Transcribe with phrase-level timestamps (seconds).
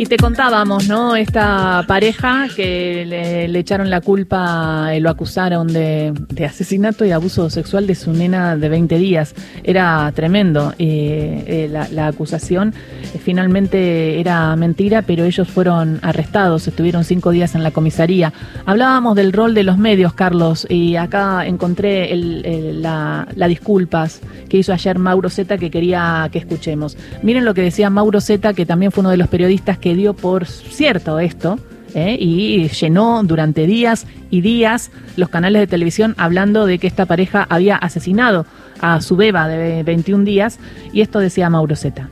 [0.00, 1.16] Y te contábamos, ¿no?
[1.16, 6.12] Esta pareja que le, echaron la culpa, y lo acusaron de,
[6.48, 9.34] asesinato y abuso sexual de su nena de 20 días.
[9.64, 10.72] Era tremendo.
[10.78, 12.74] Eh, la, acusación
[13.12, 18.32] eh, finalmente era mentira, pero ellos fueron arrestados, estuvieron cinco días en la comisaría.
[18.66, 24.96] Hablábamos del rol de los medios, Carlos, y acá encontré la, disculpas que hizo ayer
[25.00, 26.96] Mauro Zeta que quería que escuchemos.
[27.24, 30.14] Miren lo que decía Mauro Zeta, que también fue uno de los periodistas que dio
[30.14, 31.58] por cierto esto.
[31.94, 32.16] ¿eh?
[32.18, 37.46] y llenó durante días y días los canales de televisión hablando de que esta pareja
[37.48, 38.46] había asesinado
[38.80, 40.58] a su beba de 21 días
[40.92, 42.08] y esto decía Mauro Zeta.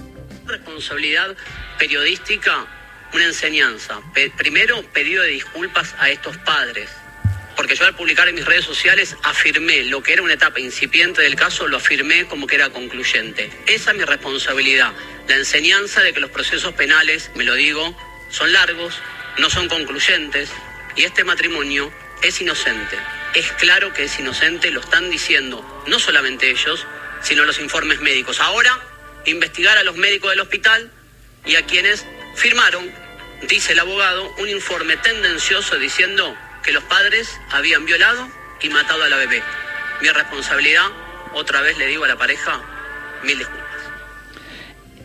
[0.46, 1.36] Responsabilidad
[1.78, 2.66] periodística,
[3.14, 4.00] una enseñanza.
[4.36, 6.88] primero, pedido de disculpas a estos padres,
[7.56, 11.22] porque yo al publicar en mis redes sociales afirmé lo que era una etapa incipiente
[11.22, 13.50] del caso, lo afirmé como que era concluyente.
[13.66, 14.92] Esa es mi responsabilidad
[15.28, 17.96] la enseñanza de que los procesos penales, me lo digo,
[18.30, 19.00] son largos,
[19.38, 20.50] no son concluyentes
[20.94, 22.96] y este matrimonio es inocente.
[23.34, 26.86] Es claro que es inocente, lo están diciendo no solamente ellos,
[27.22, 28.40] sino los informes médicos.
[28.40, 28.78] Ahora,
[29.24, 30.92] investigar a los médicos del hospital
[31.44, 32.90] y a quienes firmaron,
[33.48, 36.36] dice el abogado, un informe tendencioso diciendo
[36.66, 38.28] que los padres habían violado
[38.60, 39.40] y matado a la bebé.
[40.02, 40.82] Mi responsabilidad,
[41.32, 42.60] otra vez le digo a la pareja,
[43.24, 43.66] mil disculpas.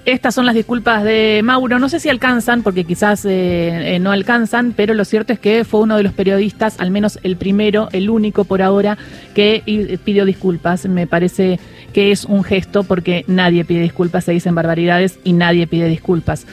[0.04, 1.78] Estas son las disculpas de Mauro.
[1.78, 5.64] No sé si alcanzan, porque quizás eh, eh, no alcanzan, pero lo cierto es que
[5.64, 8.98] fue uno de los periodistas, al menos el primero, el único por ahora,
[9.36, 10.88] que pidió disculpas.
[10.88, 11.59] Me parece
[11.94, 16.48] que es un gesto porque nadie pide disculpas, se dicen barbaridades y nadie pide disculpas.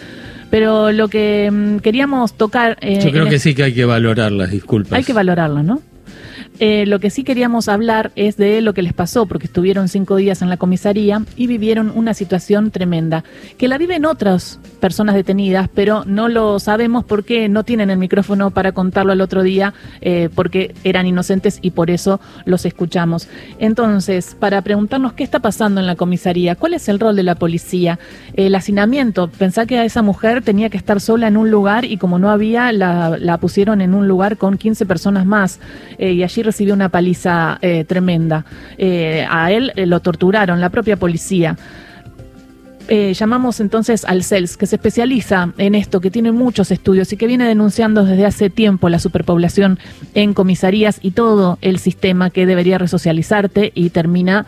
[0.50, 2.78] Pero lo que mm, queríamos tocar...
[2.80, 4.92] Eh, Yo creo que sí que hay que valorar las disculpas.
[4.92, 5.82] Hay que valorarlas, ¿no?
[6.60, 10.16] Eh, lo que sí queríamos hablar es de lo que les pasó, porque estuvieron cinco
[10.16, 13.22] días en la comisaría y vivieron una situación tremenda,
[13.56, 18.50] que la viven otras personas detenidas, pero no lo sabemos porque no tienen el micrófono
[18.50, 23.28] para contarlo al otro día, eh, porque eran inocentes y por eso los escuchamos.
[23.60, 27.36] Entonces, para preguntarnos qué está pasando en la comisaría, cuál es el rol de la
[27.36, 28.00] policía,
[28.34, 31.98] el hacinamiento, pensá que a esa mujer tenía que estar sola en un lugar y
[31.98, 35.60] como no había, la, pusieron en un lugar con 15 personas más
[35.98, 38.46] eh, y allí recibió una paliza eh, tremenda.
[38.78, 41.56] Eh, a él eh, lo torturaron, la propia policía.
[42.88, 47.26] llamamos entonces al CELS, que se especializa en esto, que tiene muchos estudios y que
[47.26, 49.78] viene denunciando desde hace tiempo la superpoblación
[50.14, 54.46] en comisarías y todo el sistema que debería resocializarte y termina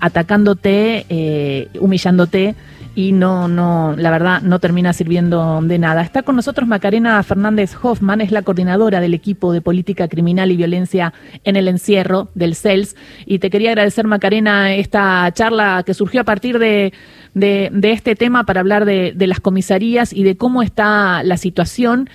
[0.00, 2.54] atacándote, humillándote
[2.98, 6.02] y no, no, la verdad, no termina sirviendo de nada.
[6.02, 10.56] Está con nosotros Macarena Fernández Hoffman, es la coordinadora del equipo de política criminal y
[10.56, 11.14] violencia
[11.44, 12.96] en el encierro del CELS.
[13.24, 16.92] Y te quería agradecer, Macarena, esta charla que surgió a partir de,
[17.34, 22.10] de, este tema para hablar de, de las comisarías y de cómo está la situación.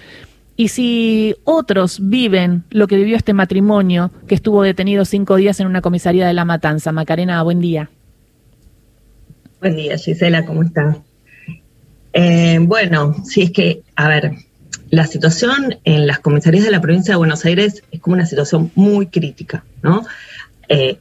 [0.58, 5.68] Y si otros viven lo que vivió este matrimonio que estuvo detenido cinco días en
[5.68, 6.92] una comisaría de La Matanza.
[6.92, 7.90] Macarena, buen día.
[9.64, 10.98] Buen día, Gisela, ¿cómo estás?
[12.12, 14.34] Eh, bueno, sí es que, a ver,
[14.90, 18.74] la situación en las comisarías de la provincia de Buenos Aires es como una situación
[18.76, 20.06] muy crítica, ¿no?
[20.68, 21.00] Eh,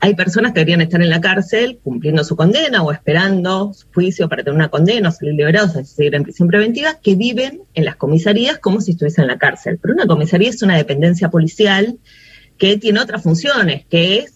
[0.00, 4.28] hay personas que deberían estar en la cárcel cumpliendo su condena o esperando su juicio
[4.28, 7.86] para tener una condena o salir liberados, o seguir en prisión preventiva, que viven en
[7.86, 9.78] las comisarías como si estuviesen en la cárcel.
[9.80, 11.98] Pero una comisaría es una dependencia policial
[12.58, 14.35] que tiene otras funciones, que es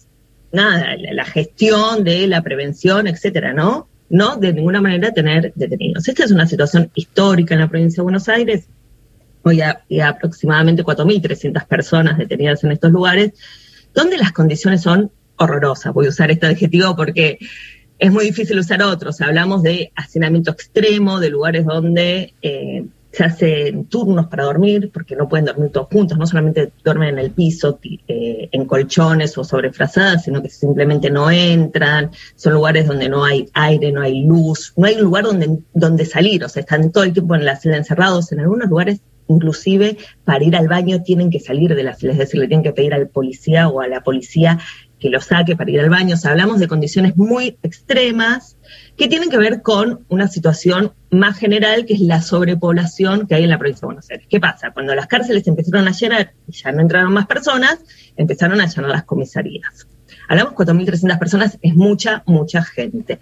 [0.53, 3.89] nada, la, gestión de la prevención, etcétera, ¿no?
[4.09, 6.09] No de ninguna manera tener detenidos.
[6.09, 8.67] Esta es una situación histórica en la provincia de Buenos Aires.
[9.43, 13.33] Hoy hay aproximadamente 4.300 personas detenidas en estos lugares,
[13.95, 15.95] donde las condiciones son horrorosas.
[15.95, 17.39] Voy a usar este adjetivo porque
[17.99, 19.21] es muy difícil usar otros.
[19.21, 25.29] Hablamos de hacinamiento extremo, de lugares donde eh, se hacen turnos para dormir, porque no
[25.29, 29.73] pueden dormir todos juntos, no solamente duermen en el piso, eh, en colchones o sobre
[29.73, 34.73] frazadas, sino que simplemente no entran, son lugares donde no hay aire, no hay luz,
[34.77, 37.79] no hay lugar donde, donde salir, o sea, están todo el tiempo en la celda
[37.79, 39.01] encerrados, en algunos lugares
[39.31, 42.65] inclusive para ir al baño tienen que salir de la celda, es decir, le tienen
[42.65, 44.59] que pedir al policía o a la policía
[45.01, 48.59] que lo saque para ir al baño, o sea, hablamos de condiciones muy extremas,
[48.97, 53.45] que tienen que ver con una situación más general, que es la sobrepoblación que hay
[53.45, 54.27] en la provincia de Buenos Aires.
[54.29, 54.73] ¿Qué pasa?
[54.73, 57.79] Cuando las cárceles empezaron a llenar y ya no entraron más personas,
[58.17, 59.89] empezaron a llenar las comisarías.
[60.29, 63.21] Hablamos 4.300 personas, es mucha, mucha gente.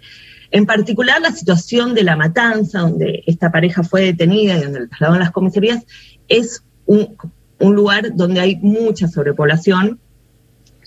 [0.51, 4.87] En particular, la situación de la matanza, donde esta pareja fue detenida y donde le
[4.87, 5.85] trasladaron las comisarías,
[6.27, 7.15] es un
[7.59, 9.99] lugar donde hay mucha sobrepoblación,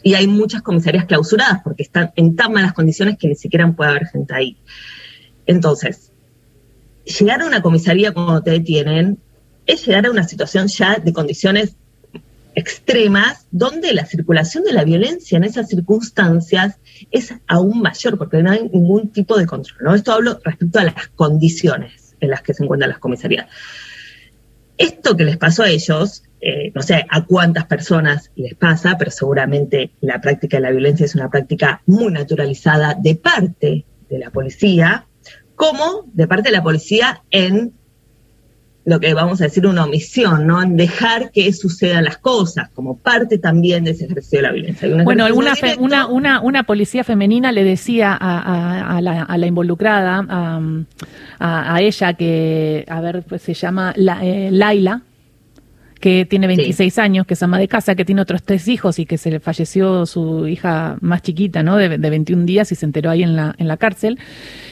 [0.03, 3.91] y hay muchas comisarías clausuradas porque están en tan malas condiciones que ni siquiera puede
[3.91, 4.57] haber gente ahí.
[5.47, 6.13] Entonces,
[7.05, 9.19] llegar a una comisaría cuando te detienen
[9.67, 11.77] es llegar a una situación ya de condiciones
[12.55, 16.77] extremas donde la circulación de la violencia en esas circunstancias
[17.11, 19.79] es aún mayor porque no hay ningún tipo de control.
[19.83, 19.95] ¿no?
[19.95, 23.47] Esto hablo respecto a las condiciones en las que se encuentran las comisarías.
[24.83, 29.11] Esto que les pasó a ellos, eh, no sé a cuántas personas les pasa, pero
[29.11, 34.31] seguramente la práctica de la violencia es una práctica muy naturalizada de parte de la
[34.31, 35.07] policía,
[35.55, 37.75] como de parte de la policía en
[38.85, 40.61] lo que vamos a decir una omisión, ¿no?
[40.61, 44.89] En dejar que sucedan las cosas, como parte también de ese ejercicio de la violencia.
[45.05, 50.25] Bueno, alguna una, una, una, policía femenina le decía a, a, la, a la, involucrada,
[51.39, 55.03] a, ella que, a ver, pues se llama la, eh, Laila,
[56.03, 59.07] que tiene 26 años, que es ama de casa, que tiene otros tres hijos y
[59.07, 61.77] que se le falleció su hija más chiquita, ¿no?
[61.77, 64.19] De, de 21 días y se enteró ahí en la, en la cárcel.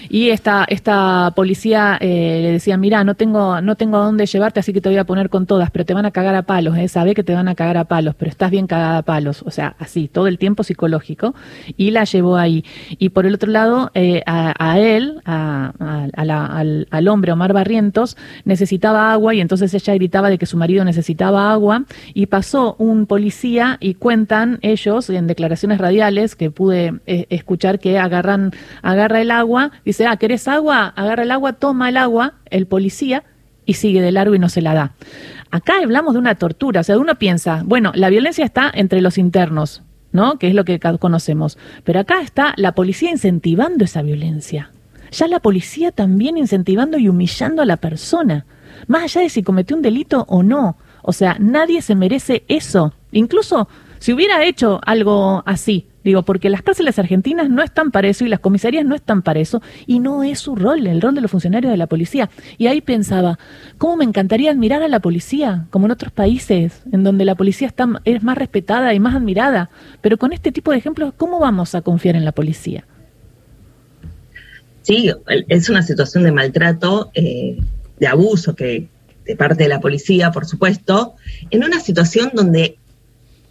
[0.08, 4.58] Y esta, esta policía eh, le decía, mira, no tengo, no tengo a dónde llevarte,
[4.58, 6.76] así que te voy a poner con todas, pero te van a cagar a palos,
[6.76, 6.88] ¿eh?
[6.88, 9.52] sabe que te van a cagar a palos, pero estás bien cagada a palos, o
[9.52, 11.36] sea, así, todo el tiempo psicológico,
[11.76, 12.64] y la llevó ahí.
[12.98, 15.74] Y por el otro lado, eh, a, él, a,
[16.16, 20.84] al, al hombre Omar Barrientos, necesitaba agua y entonces ella gritaba de que su marido
[20.84, 21.84] necesitaba agua
[22.14, 27.98] y pasó un policía y cuentan ellos en declaraciones radiales que pude eh, escuchar que
[27.98, 28.52] agarran,
[28.82, 30.86] agarra el agua, dice, ah, ¿querés agua?
[30.96, 33.24] Agarra el agua, toma el agua, el policía,
[33.66, 34.92] y sigue de largo y no se la da.
[35.50, 39.18] Acá hablamos de una tortura, o sea, uno piensa, bueno, la violencia está entre los
[39.18, 39.82] internos,
[40.12, 40.38] ¿no?
[40.38, 41.58] Que es lo que conocemos.
[41.84, 44.70] Pero acá está la policía incentivando esa violencia.
[45.12, 48.46] Ya la policía también incentivando y humillando a la persona,
[48.86, 50.76] más allá de si cometió un delito o no.
[51.02, 52.92] O sea, nadie se merece eso.
[53.12, 53.68] Incluso
[53.98, 58.28] si hubiera hecho algo así, Digo, porque las cárceles argentinas no están para eso y
[58.28, 61.30] las comisarías no están para eso y no es su rol, el rol de los
[61.30, 62.30] funcionarios de la policía.
[62.56, 63.38] Y ahí pensaba,
[63.76, 67.72] ¿cómo me encantaría admirar a la policía, como en otros países, en donde la policía
[68.04, 69.68] es más respetada y más admirada?
[70.00, 72.86] Pero con este tipo de ejemplos, ¿cómo vamos a confiar en la policía?
[74.80, 75.12] Sí,
[75.48, 77.58] es una situación de maltrato, eh,
[77.98, 78.88] de abuso que
[79.30, 81.14] de parte de la policía, por supuesto,
[81.50, 82.78] en una situación donde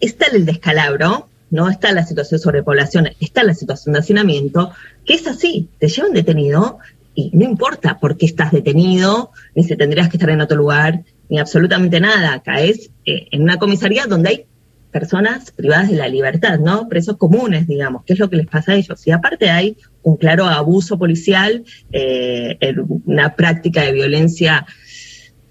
[0.01, 4.73] está el descalabro, no está la situación de sobrepoblación, está la situación de hacinamiento,
[5.05, 6.79] que es así, te llevan detenido
[7.15, 11.03] y no importa por qué estás detenido, ni si tendrías que estar en otro lugar,
[11.29, 12.41] ni absolutamente nada.
[12.41, 14.45] Caes eh, en una comisaría donde hay
[14.91, 16.89] personas privadas de la libertad, ¿no?
[16.89, 19.07] Presos comunes, digamos, ¿qué es lo que les pasa a ellos?
[19.07, 22.57] Y aparte hay un claro abuso policial, eh,
[23.05, 24.65] una práctica de violencia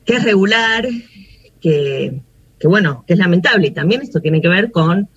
[0.09, 0.89] que es regular,
[1.61, 2.23] que,
[2.59, 3.67] que bueno, que es lamentable.
[3.67, 5.11] Y también esto tiene que ver con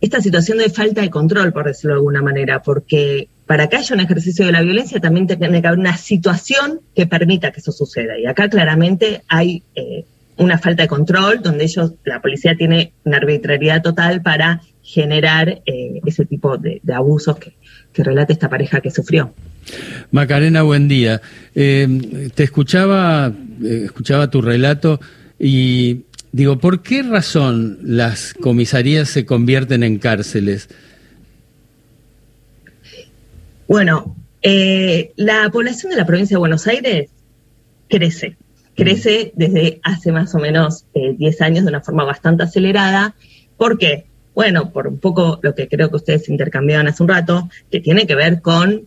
[0.00, 3.96] esta situación de falta de control, por decirlo de alguna manera, porque para que haya
[3.96, 7.72] un ejercicio de la violencia también tiene que haber una situación que permita que eso
[7.72, 8.16] suceda.
[8.16, 10.04] Y acá claramente hay eh,
[10.36, 16.00] una falta de control donde ellos, la policía tiene una arbitrariedad total para generar eh,
[16.06, 17.54] ese tipo de, abusos que,
[17.92, 19.34] que, relata esta pareja que sufrió.
[20.12, 21.20] Macarena, buen día.
[21.54, 23.32] Eh, te escuchaba,
[23.62, 25.00] escuchaba tu relato
[25.38, 30.70] y Digo, ¿por qué razón las comisarías se convierten en cárceles?
[33.68, 37.10] Bueno, eh, la población de la provincia de Buenos Aires
[37.86, 38.38] crece,
[38.74, 43.14] crece desde hace más o menos 10 eh, años de una forma bastante acelerada.
[43.58, 44.06] ¿Por qué?
[44.34, 48.06] Bueno, por un poco lo que creo que ustedes intercambiaban hace un rato, que tiene
[48.06, 48.86] que ver con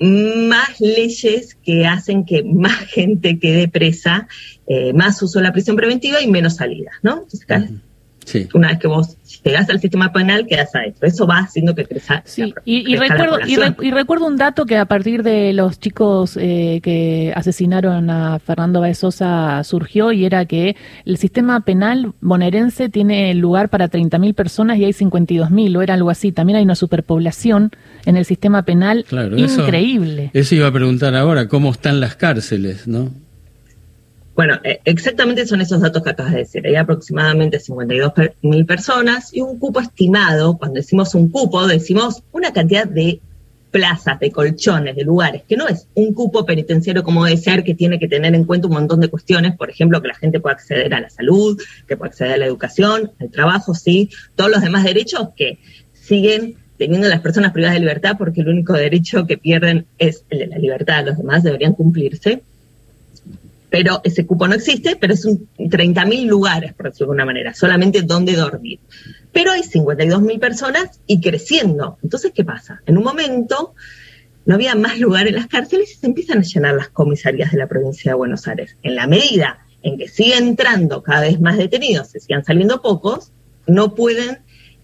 [0.00, 4.28] más leyes que hacen que más gente quede presa,
[4.66, 7.26] eh, más uso de la prisión preventiva y menos salidas, ¿no?
[8.54, 11.06] Una vez que vos llegas al sistema penal, quedas adentro.
[11.06, 12.22] Eso va haciendo que crezca.
[12.24, 12.54] Sí.
[12.64, 18.10] y, recuerdo, y, recuerdo un dato que a partir de los chicos eh, que asesinaron
[18.10, 24.34] a Fernando Baezosa surgió y era que el sistema penal bonaerense tiene lugar para 30.000
[24.34, 26.32] personas y hay 52.000 o era algo así.
[26.32, 27.70] También hay una superpoblación
[28.04, 29.04] en el sistema penal
[29.36, 30.30] increíble.
[30.34, 33.10] eso iba a preguntar ahora, ¿cómo están las cárceles, no?
[34.38, 36.64] Bueno, eh, exactamente son esos datos que acabas de decir.
[36.64, 42.52] Hay aproximadamente 52 mil personas y un cupo estimado, cuando decimos un cupo, decimos una
[42.52, 43.18] cantidad de
[43.72, 47.74] plazas, de colchones, de lugares, que no es un cupo penitenciario como debe ser, que
[47.74, 50.54] tiene que tener en cuenta un montón de cuestiones, por ejemplo, que la gente pueda
[50.54, 54.62] acceder a la salud, que pueda acceder a la educación, al trabajo, sí, todos los
[54.62, 55.58] demás derechos que
[55.94, 60.38] siguen teniendo las personas privadas de libertad, porque el único derecho que pierden es el
[60.38, 62.40] de la libertad, los demás deberían cumplirse
[63.70, 67.54] pero ese cupo no existe, pero es un 30.000 lugares, por decirlo de alguna manera,
[67.54, 68.80] solamente donde dormir.
[69.32, 71.98] Pero hay 52.000 personas y creciendo.
[72.02, 72.82] Entonces, ¿qué pasa?
[72.86, 73.74] En un momento,
[74.46, 77.58] no había más lugar en las cárceles y se empiezan a llenar las comisarías de
[77.58, 78.76] la provincia de Buenos Aires.
[78.82, 83.32] En la medida en que siguen entrando cada vez más detenidos, se sigan saliendo pocos,
[83.66, 84.38] no pueden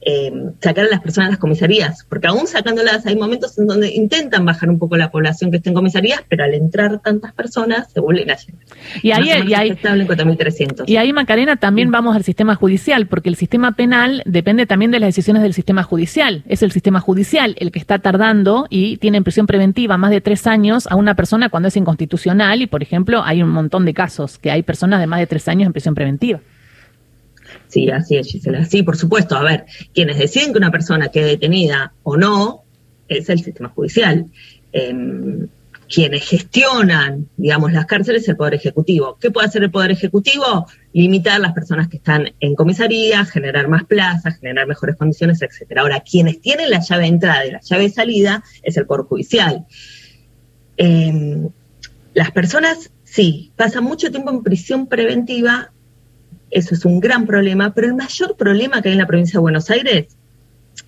[0.05, 3.95] eh, sacar a las personas a las comisarías, porque aún sacándolas hay momentos en donde
[3.95, 7.91] intentan bajar un poco la población que está en comisarías, pero al entrar tantas personas
[7.93, 8.65] se vuelven a llenar.
[9.03, 9.79] Y ahí, y ahí,
[10.87, 15.01] y ahí, Macarena, también vamos al sistema judicial, porque el sistema penal depende también de
[15.01, 16.45] las decisiones del sistema judicial.
[16.47, 20.21] Es el sistema judicial el que está tardando y tiene en prisión preventiva más de
[20.21, 23.95] tres años a una persona cuando es inconstitucional y, por ejemplo, hay un montón de
[23.95, 26.41] casos que hay personas de más de tres años en prisión preventiva.
[27.75, 28.65] Sí, así es, Gisela.
[28.67, 29.35] Sí, por supuesto.
[29.35, 32.63] A ver, quienes deciden que una persona quede detenida o no
[33.09, 34.27] es el sistema judicial.
[34.71, 35.49] Em,
[35.93, 39.19] quienes gestionan, digamos, las cárceles es el Poder Ejecutivo.
[39.21, 40.69] ¿Qué puede hacer el Poder Ejecutivo?
[40.93, 45.83] Limitar las personas que están en comisaría, generar más plazas, generar mejores condiciones, etcétera.
[45.83, 49.07] Ahora, quienes tienen la llave de entrada y la llave de salida es el Poder
[49.07, 49.67] Judicial.
[50.77, 51.49] Em,
[52.15, 55.73] las personas, sí, pasan mucho tiempo en prisión preventiva
[56.51, 59.43] eso es un gran problema, pero el mayor problema que hay en la provincia de
[59.43, 60.17] Buenos Aires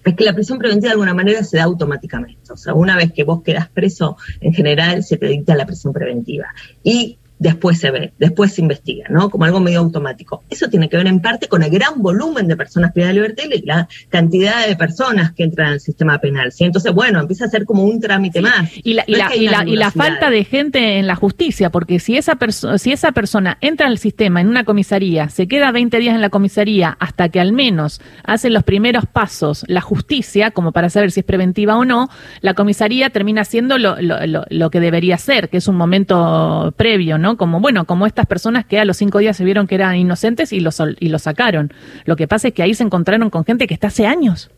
[0.04, 2.52] es que la prisión preventiva de alguna manera se da automáticamente.
[2.52, 5.92] O sea, una vez que vos quedas preso, en general se te dicta la prisión
[5.92, 6.46] preventiva.
[6.82, 9.30] Y después se ve, después se investiga, ¿no?
[9.30, 10.44] Como algo medio automático.
[10.48, 13.44] Eso tiene que ver en parte con el gran volumen de personas privadas de libertad
[13.52, 16.52] y la cantidad de personas que entran al sistema penal.
[16.52, 16.64] ¿sí?
[16.64, 18.70] Entonces, bueno, empieza a ser como un trámite más.
[18.82, 22.38] Y la, y, la, falta de gente en la justicia, porque si esa,
[22.78, 26.30] si esa persona entra al sistema en una comisaría, se queda 20 días en la
[26.30, 31.20] comisaría hasta que al menos hace los primeros pasos la justicia, como para saber si
[31.20, 32.08] es preventiva o no,
[32.40, 37.18] la comisaría termina siendo lo, lo, lo que debería ser, que es un momento previo,
[37.18, 37.25] ¿no?
[37.34, 40.52] Como, bueno, como estas personas que a los cinco días se vieron que eran inocentes
[40.52, 41.72] y los, y los sacaron.
[42.04, 44.50] Lo que pasa es que ahí se encontraron con gente que está hace años.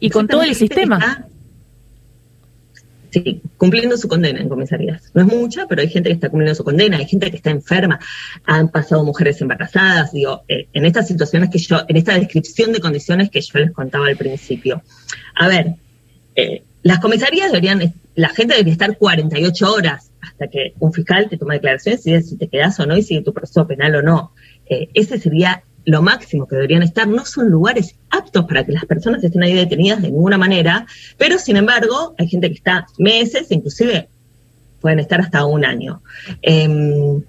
[0.00, 1.26] Y con todo el sistema.
[3.10, 5.10] sí, cumpliendo su condena en comisarías.
[5.14, 7.50] No es mucha, pero hay gente que está cumpliendo su condena, hay gente que está
[7.50, 8.00] enferma,
[8.44, 12.80] han pasado mujeres embarazadas, digo, eh, en estas situaciones que yo, en esta descripción de
[12.80, 14.82] condiciones que yo les contaba al principio.
[15.34, 15.74] A ver,
[16.34, 21.36] eh, las comisarías deberían, la gente debería estar 48 horas hasta que un fiscal te
[21.36, 24.32] toma declaraciones y si te quedas o no y sigue tu proceso penal o no.
[24.66, 27.08] Eh, ese sería lo máximo que deberían estar.
[27.08, 30.86] No son lugares aptos para que las personas estén ahí detenidas de ninguna manera,
[31.16, 34.08] pero sin embargo hay gente que está meses, inclusive
[34.80, 36.02] pueden estar hasta un año.
[36.42, 37.22] Em,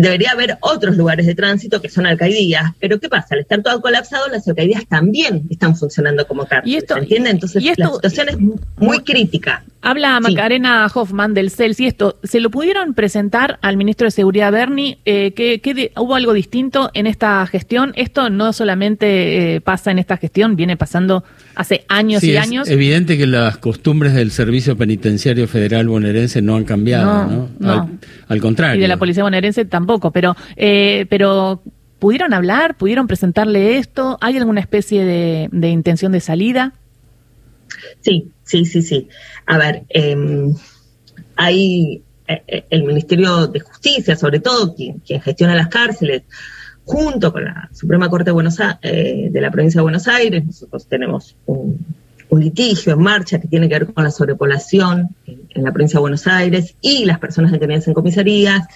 [0.00, 3.34] debería haber otros lugares de tránsito que son alcaldías, pero ¿qué pasa?
[3.34, 7.30] Al estar todo colapsado, las alcaldías también están funcionando como cárceles, ¿se entiende?
[7.30, 8.36] Entonces la situación es
[8.76, 9.62] muy crítica.
[9.82, 14.52] Habla Macarena Hoffman del CELS y esto, ¿se lo pudieron presentar al ministro de Seguridad
[14.52, 14.98] Berni?
[15.06, 17.92] Eh, ¿qué, hubo algo distinto en esta gestión?
[17.96, 22.68] Esto no solamente eh, pasa en esta gestión, viene pasando hace años y años.
[22.68, 27.70] Es evidente que las costumbres del Servicio Penitenciario Federal bonaerense no han cambiado, ¿no?
[27.70, 27.89] Al,
[28.40, 28.78] contrario.
[28.78, 31.62] Y de la Policía bonaerense tampoco, pero, eh, pero
[31.98, 32.76] ¿pudieron hablar?
[32.76, 34.18] ¿Pudieron presentarle esto?
[34.20, 36.74] ¿Hay alguna especie de intención de salida?
[38.00, 39.08] Sí, sí, sí, sí.
[39.46, 40.54] A ver, em,
[41.36, 46.22] hay eh, eh, el Ministerio de Justicia, sobre todo, quien, gestiona las cárceles,
[46.84, 50.86] junto con la Suprema Corte de, Buenos eh, de la provincia de Buenos Aires, nosotros
[50.86, 51.78] tenemos un,
[52.32, 55.08] litigio en marcha que tiene que ver con la sobrepoblación
[55.50, 58.66] en, la provincia de Buenos Aires y las personas detenidas en comisarías.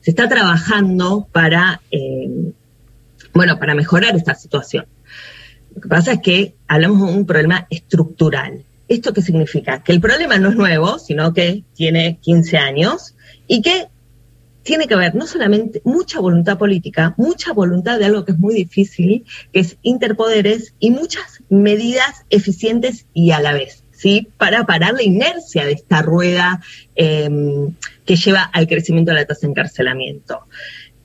[0.00, 2.52] Se está trabajando para, em,
[3.32, 4.86] bueno, para mejorar esta situación.
[5.74, 8.64] Lo que pasa es que hablamos de un problema estructural.
[8.86, 9.82] ¿Esto qué significa?
[9.82, 13.14] Que el problema no es nuevo, sino que tiene 15 años
[13.46, 13.88] y que
[14.64, 18.54] tiene que haber no solamente mucha voluntad política, mucha voluntad de algo que es muy
[18.54, 24.28] difícil, que es interpoderes y muchas medidas eficientes y a la vez, ¿sí?
[24.36, 26.60] Para parar la inercia de esta rueda
[26.94, 27.74] em,
[28.04, 30.40] que lleva al crecimiento de la tasa de encarcelamiento.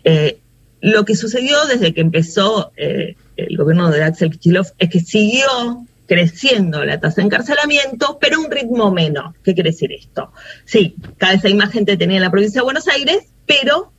[0.04, 0.40] Eh,
[0.82, 5.86] lo que sucedió desde que empezó eh, el gobierno de Axel Kichilov es que siguió
[6.08, 9.36] creciendo la tasa de encarcelamiento, pero a un ritmo menos.
[9.44, 10.32] ¿Qué quiere decir esto?
[10.66, 13.92] Sí, cada vez hay más gente detenida en la provincia de Buenos Aires, pero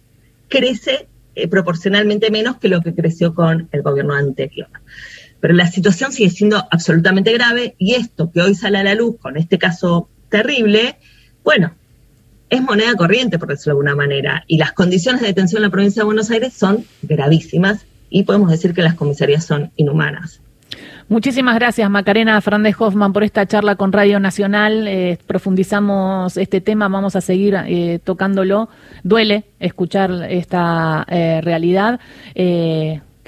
[0.48, 1.06] crece
[1.36, 4.68] eh, proporcionalmente menos que lo que creció con el gobierno anterior.
[5.40, 9.16] Pero la situación sigue siendo absolutamente grave y esto que hoy sale a la luz
[9.18, 10.96] con este caso terrible,
[11.42, 11.72] bueno,
[12.50, 15.70] es moneda corriente, por decirlo de alguna manera, y las condiciones de detención en la
[15.70, 20.40] provincia de Buenos Aires son gravísimas y podemos decir que las comisarías son inhumanas.
[21.08, 24.86] Muchísimas gracias, Macarena Fernández Hoffman, por esta charla con Radio Nacional.
[24.86, 28.68] Eh, profundizamos este tema, vamos a seguir eh, tocándolo.
[29.02, 31.98] Duele escuchar esta eh, realidad.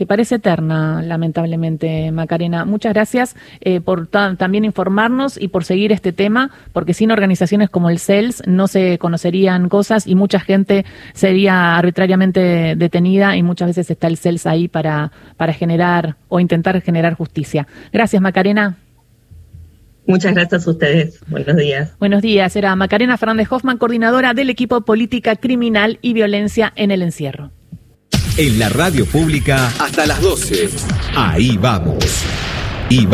[0.02, 2.64] Que parece eterna, lamentablemente, Macarena.
[2.64, 7.88] Muchas gracias eh, por también informarnos y por seguir este tema, porque sin organizaciones como
[7.88, 13.88] el CELS no se conocerían cosas y mucha gente sería arbitrariamente detenida y muchas veces
[13.92, 17.68] está el CELS ahí para, para generar o intentar generar justicia.
[17.92, 18.78] Gracias, Macarena.
[20.04, 21.20] Muchas gracias a ustedes.
[21.28, 21.92] Buenos días.
[22.00, 22.56] Buenos días.
[22.56, 27.52] Era Macarena Fernández Hoffman, coordinadora del equipo Política Criminal y Violencia en el Encierro.
[28.36, 30.70] En la radio pública hasta las 12.
[31.14, 32.04] Ahí vamos.
[32.88, 33.06] Y